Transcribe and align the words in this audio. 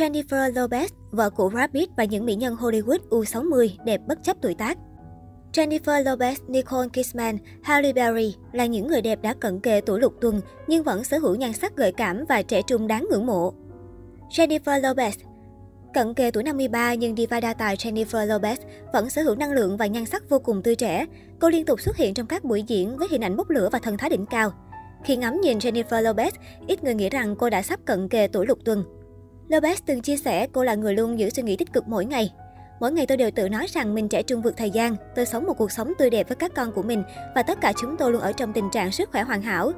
Jennifer 0.00 0.52
Lopez, 0.52 0.88
vợ 1.10 1.30
của 1.30 1.48
Brad 1.48 1.70
Pitt 1.70 1.96
và 1.96 2.04
những 2.04 2.26
mỹ 2.26 2.34
nhân 2.34 2.56
Hollywood 2.56 2.98
U60 3.10 3.68
đẹp 3.84 4.00
bất 4.08 4.22
chấp 4.22 4.36
tuổi 4.42 4.54
tác. 4.54 4.78
Jennifer 5.52 6.04
Lopez, 6.04 6.34
Nicole 6.48 6.88
Kidman, 6.88 7.38
Halle 7.62 7.92
Berry 7.92 8.34
là 8.52 8.66
những 8.66 8.86
người 8.86 9.02
đẹp 9.02 9.22
đã 9.22 9.34
cận 9.34 9.60
kề 9.60 9.80
tuổi 9.80 10.00
lục 10.00 10.14
tuần 10.20 10.40
nhưng 10.66 10.84
vẫn 10.84 11.04
sở 11.04 11.18
hữu 11.18 11.34
nhan 11.34 11.52
sắc 11.52 11.76
gợi 11.76 11.92
cảm 11.92 12.24
và 12.28 12.42
trẻ 12.42 12.62
trung 12.62 12.86
đáng 12.86 13.06
ngưỡng 13.10 13.26
mộ. 13.26 13.54
Jennifer 14.30 14.80
Lopez 14.80 15.12
Cận 15.94 16.14
kề 16.14 16.30
tuổi 16.30 16.42
53 16.42 16.94
nhưng 16.94 17.16
diva 17.16 17.40
đa 17.40 17.54
tài 17.54 17.76
Jennifer 17.76 18.26
Lopez 18.26 18.56
vẫn 18.92 19.10
sở 19.10 19.22
hữu 19.22 19.36
năng 19.36 19.52
lượng 19.52 19.76
và 19.76 19.86
nhan 19.86 20.06
sắc 20.06 20.28
vô 20.28 20.38
cùng 20.38 20.62
tươi 20.62 20.76
trẻ. 20.76 21.06
Cô 21.40 21.48
liên 21.48 21.64
tục 21.64 21.80
xuất 21.80 21.96
hiện 21.96 22.14
trong 22.14 22.26
các 22.26 22.44
buổi 22.44 22.62
diễn 22.62 22.96
với 22.96 23.08
hình 23.10 23.24
ảnh 23.24 23.36
bốc 23.36 23.50
lửa 23.50 23.68
và 23.72 23.78
thần 23.78 23.96
thái 23.96 24.10
đỉnh 24.10 24.26
cao. 24.26 24.52
Khi 25.04 25.16
ngắm 25.16 25.40
nhìn 25.40 25.58
Jennifer 25.58 26.02
Lopez, 26.02 26.30
ít 26.66 26.84
người 26.84 26.94
nghĩ 26.94 27.10
rằng 27.10 27.36
cô 27.36 27.50
đã 27.50 27.62
sắp 27.62 27.80
cận 27.84 28.08
kề 28.08 28.28
tuổi 28.28 28.46
lục 28.46 28.58
tuần. 28.64 28.99
Lopez 29.50 29.76
từng 29.86 30.00
chia 30.00 30.16
sẻ 30.16 30.46
cô 30.52 30.64
là 30.64 30.74
người 30.74 30.94
luôn 30.94 31.18
giữ 31.18 31.30
suy 31.30 31.42
nghĩ 31.42 31.56
tích 31.56 31.72
cực 31.72 31.88
mỗi 31.88 32.04
ngày. 32.04 32.32
Mỗi 32.80 32.92
ngày 32.92 33.06
tôi 33.06 33.16
đều 33.16 33.30
tự 33.30 33.48
nói 33.48 33.66
rằng 33.68 33.94
mình 33.94 34.08
trẻ 34.08 34.22
trung 34.22 34.42
vượt 34.42 34.56
thời 34.56 34.70
gian, 34.70 34.96
tôi 35.14 35.26
sống 35.26 35.46
một 35.46 35.54
cuộc 35.58 35.72
sống 35.72 35.92
tươi 35.98 36.10
đẹp 36.10 36.28
với 36.28 36.36
các 36.36 36.52
con 36.54 36.72
của 36.72 36.82
mình 36.82 37.02
và 37.34 37.42
tất 37.42 37.60
cả 37.60 37.72
chúng 37.80 37.96
tôi 37.96 38.12
luôn 38.12 38.20
ở 38.20 38.32
trong 38.32 38.52
tình 38.52 38.70
trạng 38.72 38.92
sức 38.92 39.10
khỏe 39.12 39.22
hoàn 39.22 39.42
hảo. 39.42 39.72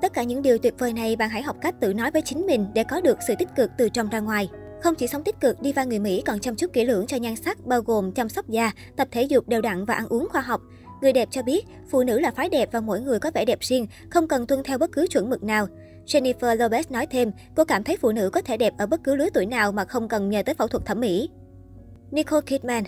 Tất 0.00 0.12
cả 0.12 0.22
những 0.22 0.42
điều 0.42 0.58
tuyệt 0.58 0.74
vời 0.78 0.92
này 0.92 1.16
bạn 1.16 1.28
hãy 1.28 1.42
học 1.42 1.56
cách 1.60 1.74
tự 1.80 1.94
nói 1.94 2.10
với 2.10 2.22
chính 2.22 2.46
mình 2.46 2.66
để 2.74 2.84
có 2.84 3.00
được 3.00 3.18
sự 3.28 3.34
tích 3.38 3.48
cực 3.56 3.70
từ 3.78 3.88
trong 3.88 4.08
ra 4.08 4.20
ngoài. 4.20 4.50
Không 4.82 4.94
chỉ 4.94 5.06
sống 5.06 5.24
tích 5.24 5.40
cực, 5.40 5.56
diva 5.62 5.84
người 5.84 5.98
Mỹ 5.98 6.22
còn 6.26 6.40
chăm 6.40 6.56
chút 6.56 6.72
kỹ 6.72 6.84
lưỡng 6.84 7.06
cho 7.06 7.16
nhan 7.16 7.36
sắc 7.36 7.66
bao 7.66 7.80
gồm 7.80 8.12
chăm 8.12 8.28
sóc 8.28 8.48
da, 8.48 8.72
tập 8.96 9.08
thể 9.10 9.22
dục 9.22 9.48
đều 9.48 9.60
đặn 9.60 9.84
và 9.84 9.94
ăn 9.94 10.08
uống 10.08 10.28
khoa 10.28 10.40
học. 10.40 10.60
Người 11.02 11.12
đẹp 11.12 11.28
cho 11.30 11.42
biết, 11.42 11.66
phụ 11.90 12.02
nữ 12.02 12.20
là 12.20 12.30
phái 12.30 12.48
đẹp 12.48 12.68
và 12.72 12.80
mỗi 12.80 13.00
người 13.00 13.18
có 13.18 13.30
vẻ 13.34 13.44
đẹp 13.44 13.58
riêng, 13.60 13.86
không 14.10 14.28
cần 14.28 14.46
tuân 14.46 14.62
theo 14.64 14.78
bất 14.78 14.92
cứ 14.92 15.06
chuẩn 15.06 15.30
mực 15.30 15.42
nào. 15.42 15.66
Jennifer 16.08 16.56
Lopez 16.56 16.82
nói 16.90 17.06
thêm, 17.06 17.32
cô 17.54 17.64
cảm 17.64 17.84
thấy 17.84 17.96
phụ 17.96 18.12
nữ 18.12 18.30
có 18.30 18.40
thể 18.40 18.56
đẹp 18.56 18.74
ở 18.78 18.86
bất 18.86 19.00
cứ 19.04 19.16
lứa 19.16 19.28
tuổi 19.34 19.46
nào 19.46 19.72
mà 19.72 19.84
không 19.84 20.08
cần 20.08 20.28
nhờ 20.28 20.42
tới 20.42 20.54
phẫu 20.54 20.68
thuật 20.68 20.84
thẩm 20.86 21.00
mỹ. 21.00 21.30
Nicole 22.10 22.40
Kidman 22.46 22.84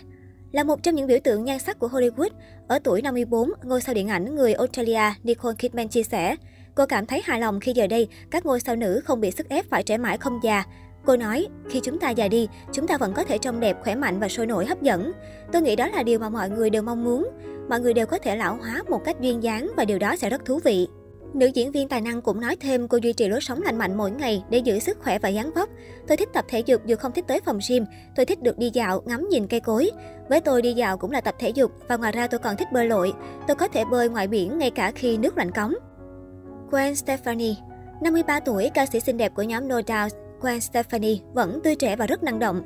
là 0.52 0.64
một 0.64 0.82
trong 0.82 0.94
những 0.94 1.06
biểu 1.06 1.18
tượng 1.24 1.44
nhan 1.44 1.58
sắc 1.58 1.78
của 1.78 1.88
Hollywood. 1.88 2.30
Ở 2.68 2.78
tuổi 2.78 3.02
54, 3.02 3.50
ngôi 3.64 3.80
sao 3.80 3.94
điện 3.94 4.08
ảnh 4.08 4.34
người 4.34 4.52
Australia 4.52 5.14
Nicole 5.22 5.54
Kidman 5.58 5.88
chia 5.88 6.02
sẻ, 6.02 6.36
cô 6.74 6.86
cảm 6.86 7.06
thấy 7.06 7.22
hài 7.24 7.40
lòng 7.40 7.60
khi 7.60 7.72
giờ 7.72 7.86
đây 7.86 8.08
các 8.30 8.46
ngôi 8.46 8.60
sao 8.60 8.76
nữ 8.76 9.00
không 9.04 9.20
bị 9.20 9.30
sức 9.30 9.48
ép 9.48 9.70
phải 9.70 9.82
trẻ 9.82 9.98
mãi 9.98 10.18
không 10.18 10.40
già. 10.42 10.64
Cô 11.06 11.16
nói, 11.16 11.46
khi 11.70 11.80
chúng 11.80 11.98
ta 11.98 12.10
già 12.10 12.28
đi, 12.28 12.48
chúng 12.72 12.86
ta 12.86 12.98
vẫn 12.98 13.12
có 13.12 13.24
thể 13.24 13.38
trông 13.38 13.60
đẹp, 13.60 13.76
khỏe 13.82 13.94
mạnh 13.94 14.20
và 14.20 14.28
sôi 14.28 14.46
nổi 14.46 14.66
hấp 14.66 14.82
dẫn. 14.82 15.12
Tôi 15.52 15.62
nghĩ 15.62 15.76
đó 15.76 15.88
là 15.88 16.02
điều 16.02 16.18
mà 16.18 16.28
mọi 16.28 16.50
người 16.50 16.70
đều 16.70 16.82
mong 16.82 17.04
muốn. 17.04 17.30
Mọi 17.68 17.80
người 17.80 17.94
đều 17.94 18.06
có 18.06 18.18
thể 18.18 18.36
lão 18.36 18.56
hóa 18.56 18.82
một 18.88 19.04
cách 19.04 19.20
duyên 19.20 19.42
dáng 19.42 19.70
và 19.76 19.84
điều 19.84 19.98
đó 19.98 20.16
sẽ 20.16 20.30
rất 20.30 20.44
thú 20.44 20.58
vị. 20.64 20.88
Nữ 21.34 21.46
diễn 21.46 21.72
viên 21.72 21.88
tài 21.88 22.00
năng 22.00 22.22
cũng 22.22 22.40
nói 22.40 22.56
thêm 22.56 22.88
cô 22.88 22.98
duy 23.02 23.12
trì 23.12 23.28
lối 23.28 23.40
sống 23.40 23.62
lành 23.62 23.78
mạnh 23.78 23.96
mỗi 23.96 24.10
ngày 24.10 24.44
để 24.50 24.58
giữ 24.58 24.78
sức 24.78 24.98
khỏe 25.00 25.18
và 25.18 25.28
dáng 25.28 25.50
vóc. 25.54 25.68
Tôi 26.08 26.16
thích 26.16 26.28
tập 26.32 26.44
thể 26.48 26.60
dục 26.60 26.86
dù 26.86 26.96
không 26.96 27.12
thích 27.12 27.24
tới 27.28 27.40
phòng 27.40 27.58
gym. 27.68 27.84
Tôi 28.16 28.26
thích 28.26 28.42
được 28.42 28.58
đi 28.58 28.70
dạo, 28.74 29.02
ngắm 29.06 29.28
nhìn 29.28 29.46
cây 29.46 29.60
cối. 29.60 29.90
Với 30.28 30.40
tôi 30.40 30.62
đi 30.62 30.72
dạo 30.72 30.96
cũng 30.96 31.10
là 31.10 31.20
tập 31.20 31.34
thể 31.38 31.48
dục 31.48 31.72
và 31.88 31.96
ngoài 31.96 32.12
ra 32.12 32.26
tôi 32.26 32.38
còn 32.38 32.56
thích 32.56 32.72
bơi 32.72 32.86
lội. 32.86 33.12
Tôi 33.46 33.56
có 33.56 33.68
thể 33.68 33.84
bơi 33.90 34.08
ngoài 34.08 34.28
biển 34.28 34.58
ngay 34.58 34.70
cả 34.70 34.92
khi 34.94 35.18
nước 35.18 35.36
lạnh 35.36 35.50
cống. 35.50 35.74
Gwen 36.70 36.92
Stefani 36.92 37.54
53 38.02 38.40
tuổi, 38.40 38.70
ca 38.74 38.86
sĩ 38.86 39.00
xinh 39.00 39.16
đẹp 39.16 39.32
của 39.34 39.42
nhóm 39.42 39.68
No 39.68 39.76
Doubt, 39.76 40.12
Gwen 40.40 40.58
Stefani 40.58 41.18
vẫn 41.32 41.60
tươi 41.64 41.74
trẻ 41.74 41.96
và 41.96 42.06
rất 42.06 42.22
năng 42.22 42.38
động. 42.38 42.62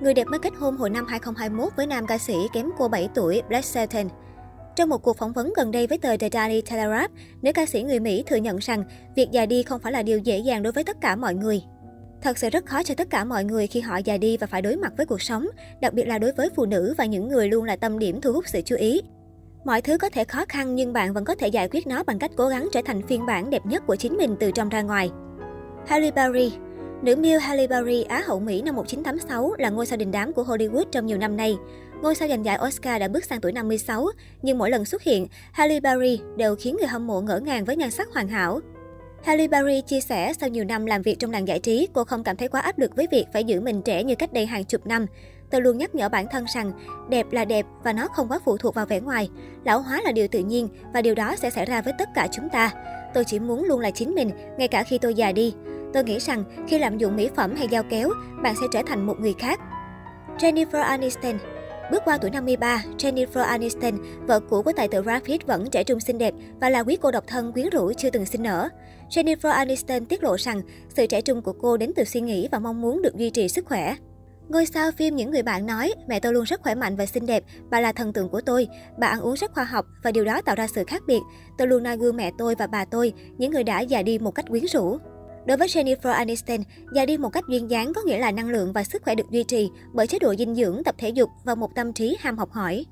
Người 0.00 0.14
đẹp 0.14 0.26
mới 0.26 0.38
kết 0.38 0.52
hôn 0.58 0.76
hồi 0.76 0.90
năm 0.90 1.06
2021 1.06 1.72
với 1.76 1.86
nam 1.86 2.06
ca 2.06 2.18
sĩ 2.18 2.34
kém 2.52 2.70
cô 2.78 2.88
7 2.88 3.08
tuổi 3.14 3.42
Blake 3.48 3.62
Shelton. 3.62 4.08
Trong 4.76 4.88
một 4.88 5.02
cuộc 5.02 5.16
phỏng 5.16 5.32
vấn 5.32 5.52
gần 5.56 5.70
đây 5.70 5.86
với 5.86 5.98
tờ 5.98 6.16
The 6.16 6.28
Daily 6.32 6.62
Telegraph, 6.62 7.12
nữ 7.42 7.52
ca 7.52 7.66
sĩ 7.66 7.82
người 7.82 8.00
Mỹ 8.00 8.24
thừa 8.26 8.36
nhận 8.36 8.58
rằng 8.58 8.84
việc 9.16 9.28
già 9.30 9.46
đi 9.46 9.62
không 9.62 9.80
phải 9.80 9.92
là 9.92 10.02
điều 10.02 10.18
dễ 10.18 10.38
dàng 10.38 10.62
đối 10.62 10.72
với 10.72 10.84
tất 10.84 11.00
cả 11.00 11.16
mọi 11.16 11.34
người. 11.34 11.62
Thật 12.22 12.38
sự 12.38 12.50
rất 12.50 12.66
khó 12.66 12.82
cho 12.82 12.94
tất 12.94 13.10
cả 13.10 13.24
mọi 13.24 13.44
người 13.44 13.66
khi 13.66 13.80
họ 13.80 13.96
già 13.96 14.16
đi 14.16 14.36
và 14.36 14.46
phải 14.46 14.62
đối 14.62 14.76
mặt 14.76 14.92
với 14.96 15.06
cuộc 15.06 15.22
sống, 15.22 15.46
đặc 15.80 15.94
biệt 15.94 16.04
là 16.04 16.18
đối 16.18 16.32
với 16.32 16.48
phụ 16.56 16.66
nữ 16.66 16.94
và 16.98 17.04
những 17.04 17.28
người 17.28 17.48
luôn 17.48 17.64
là 17.64 17.76
tâm 17.76 17.98
điểm 17.98 18.20
thu 18.20 18.32
hút 18.32 18.44
sự 18.48 18.60
chú 18.64 18.76
ý. 18.76 19.00
Mọi 19.64 19.82
thứ 19.82 19.98
có 19.98 20.08
thể 20.08 20.24
khó 20.24 20.44
khăn 20.48 20.74
nhưng 20.74 20.92
bạn 20.92 21.14
vẫn 21.14 21.24
có 21.24 21.34
thể 21.34 21.48
giải 21.48 21.68
quyết 21.68 21.86
nó 21.86 22.02
bằng 22.02 22.18
cách 22.18 22.30
cố 22.36 22.48
gắng 22.48 22.68
trở 22.72 22.80
thành 22.84 23.02
phiên 23.06 23.26
bản 23.26 23.50
đẹp 23.50 23.66
nhất 23.66 23.82
của 23.86 23.96
chính 23.96 24.16
mình 24.16 24.36
từ 24.40 24.50
trong 24.50 24.68
ra 24.68 24.82
ngoài. 24.82 25.10
Halle 25.86 26.10
Berry 26.10 26.52
Nữ 27.04 27.16
miêu 27.16 27.38
Halle 27.38 27.66
Berry, 27.66 28.02
Á 28.02 28.22
hậu 28.26 28.40
Mỹ 28.40 28.62
năm 28.62 28.76
1986 28.76 29.54
là 29.58 29.70
ngôi 29.70 29.86
sao 29.86 29.96
đình 29.96 30.10
đám 30.10 30.32
của 30.32 30.42
Hollywood 30.42 30.84
trong 30.92 31.06
nhiều 31.06 31.18
năm 31.18 31.36
nay. 31.36 31.56
Ngôi 32.02 32.14
sao 32.14 32.28
giành 32.28 32.44
giải 32.44 32.58
Oscar 32.66 33.00
đã 33.00 33.08
bước 33.08 33.24
sang 33.24 33.40
tuổi 33.40 33.52
56, 33.52 34.06
nhưng 34.42 34.58
mỗi 34.58 34.70
lần 34.70 34.84
xuất 34.84 35.02
hiện, 35.02 35.26
Halle 35.52 35.80
Berry 35.80 36.20
đều 36.36 36.56
khiến 36.56 36.76
người 36.78 36.86
hâm 36.86 37.06
mộ 37.06 37.20
ngỡ 37.20 37.40
ngàng 37.40 37.64
với 37.64 37.76
nhan 37.76 37.90
sắc 37.90 38.08
hoàn 38.12 38.28
hảo. 38.28 38.60
Halle 39.24 39.48
Berry 39.48 39.80
chia 39.80 40.00
sẻ 40.00 40.32
sau 40.40 40.48
nhiều 40.48 40.64
năm 40.64 40.86
làm 40.86 41.02
việc 41.02 41.18
trong 41.18 41.30
làng 41.30 41.48
giải 41.48 41.58
trí, 41.58 41.88
cô 41.92 42.04
không 42.04 42.24
cảm 42.24 42.36
thấy 42.36 42.48
quá 42.48 42.60
áp 42.60 42.78
lực 42.78 42.96
với 42.96 43.06
việc 43.10 43.24
phải 43.32 43.44
giữ 43.44 43.60
mình 43.60 43.82
trẻ 43.82 44.04
như 44.04 44.14
cách 44.14 44.32
đây 44.32 44.46
hàng 44.46 44.64
chục 44.64 44.86
năm. 44.86 45.06
Tôi 45.50 45.60
luôn 45.60 45.78
nhắc 45.78 45.94
nhở 45.94 46.08
bản 46.08 46.26
thân 46.30 46.44
rằng 46.54 46.72
đẹp 47.10 47.26
là 47.32 47.44
đẹp 47.44 47.66
và 47.82 47.92
nó 47.92 48.08
không 48.08 48.28
quá 48.28 48.38
phụ 48.44 48.56
thuộc 48.56 48.74
vào 48.74 48.86
vẻ 48.86 49.00
ngoài. 49.00 49.28
Lão 49.64 49.80
hóa 49.80 50.00
là 50.04 50.12
điều 50.12 50.28
tự 50.28 50.38
nhiên 50.38 50.68
và 50.94 51.02
điều 51.02 51.14
đó 51.14 51.36
sẽ 51.36 51.50
xảy 51.50 51.66
ra 51.66 51.82
với 51.82 51.92
tất 51.98 52.08
cả 52.14 52.28
chúng 52.32 52.48
ta. 52.48 52.72
Tôi 53.14 53.24
chỉ 53.24 53.38
muốn 53.38 53.64
luôn 53.64 53.80
là 53.80 53.90
chính 53.90 54.14
mình, 54.14 54.30
ngay 54.58 54.68
cả 54.68 54.82
khi 54.82 54.98
tôi 54.98 55.14
già 55.14 55.32
đi. 55.32 55.54
Tôi 55.94 56.04
nghĩ 56.04 56.18
rằng 56.18 56.44
khi 56.68 56.78
lạm 56.78 56.98
dụng 56.98 57.16
mỹ 57.16 57.30
phẩm 57.36 57.54
hay 57.56 57.68
dao 57.72 57.82
kéo, 57.90 58.10
bạn 58.42 58.54
sẽ 58.60 58.66
trở 58.72 58.82
thành 58.86 59.06
một 59.06 59.20
người 59.20 59.34
khác. 59.38 59.60
Jennifer 60.38 60.82
Aniston 60.82 61.38
Bước 61.90 62.02
qua 62.04 62.18
tuổi 62.18 62.30
53, 62.30 62.82
Jennifer 62.98 63.42
Aniston, 63.42 63.92
vợ 64.26 64.40
cũ 64.40 64.62
của 64.62 64.72
tài 64.76 64.88
tử 64.88 65.02
Brad 65.02 65.22
Pitt 65.22 65.46
vẫn 65.46 65.70
trẻ 65.70 65.84
trung 65.84 66.00
xinh 66.00 66.18
đẹp 66.18 66.34
và 66.60 66.68
là 66.68 66.82
quý 66.82 66.96
cô 66.96 67.10
độc 67.10 67.24
thân 67.26 67.52
quyến 67.52 67.70
rũ 67.70 67.92
chưa 67.92 68.10
từng 68.10 68.26
sinh 68.26 68.42
nở. 68.42 68.68
Jennifer 69.10 69.50
Aniston 69.50 70.06
tiết 70.06 70.22
lộ 70.22 70.36
rằng 70.38 70.62
sự 70.88 71.06
trẻ 71.06 71.20
trung 71.20 71.42
của 71.42 71.52
cô 71.52 71.76
đến 71.76 71.92
từ 71.96 72.04
suy 72.04 72.20
nghĩ 72.20 72.48
và 72.52 72.58
mong 72.58 72.80
muốn 72.80 73.02
được 73.02 73.16
duy 73.16 73.30
trì 73.30 73.48
sức 73.48 73.66
khỏe. 73.66 73.96
Ngôi 74.48 74.66
sao 74.66 74.90
phim 74.96 75.16
Những 75.16 75.30
người 75.30 75.42
bạn 75.42 75.66
nói, 75.66 75.94
mẹ 76.08 76.20
tôi 76.20 76.32
luôn 76.32 76.44
rất 76.44 76.62
khỏe 76.62 76.74
mạnh 76.74 76.96
và 76.96 77.06
xinh 77.06 77.26
đẹp, 77.26 77.44
bà 77.70 77.80
là 77.80 77.92
thần 77.92 78.12
tượng 78.12 78.28
của 78.28 78.40
tôi, 78.40 78.68
bà 78.98 79.06
ăn 79.06 79.20
uống 79.20 79.36
rất 79.36 79.52
khoa 79.52 79.64
học 79.64 79.86
và 80.02 80.10
điều 80.12 80.24
đó 80.24 80.40
tạo 80.42 80.54
ra 80.54 80.66
sự 80.66 80.84
khác 80.86 81.02
biệt. 81.06 81.20
Tôi 81.58 81.68
luôn 81.68 81.82
noi 81.82 81.96
gương 81.96 82.16
mẹ 82.16 82.30
tôi 82.38 82.54
và 82.54 82.66
bà 82.66 82.84
tôi, 82.84 83.12
những 83.38 83.50
người 83.50 83.64
đã 83.64 83.80
già 83.80 84.02
đi 84.02 84.18
một 84.18 84.30
cách 84.30 84.46
quyến 84.48 84.64
rũ. 84.66 84.98
Đối 85.46 85.56
với 85.56 85.68
Jennifer 85.68 86.12
Aniston, 86.12 86.60
già 86.92 87.06
đi 87.06 87.18
một 87.18 87.28
cách 87.28 87.44
duyên 87.48 87.70
dáng 87.70 87.92
có 87.94 88.00
nghĩa 88.02 88.18
là 88.18 88.30
năng 88.30 88.48
lượng 88.48 88.72
và 88.72 88.84
sức 88.84 89.02
khỏe 89.02 89.14
được 89.14 89.30
duy 89.30 89.44
trì 89.44 89.70
bởi 89.92 90.06
chế 90.06 90.18
độ 90.18 90.34
dinh 90.38 90.54
dưỡng, 90.54 90.82
tập 90.84 90.94
thể 90.98 91.08
dục 91.08 91.30
và 91.44 91.54
một 91.54 91.74
tâm 91.74 91.92
trí 91.92 92.16
ham 92.20 92.38
học 92.38 92.50
hỏi. 92.52 92.84